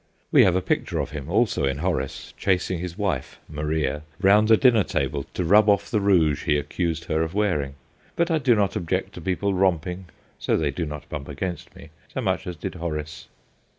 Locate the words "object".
8.75-9.13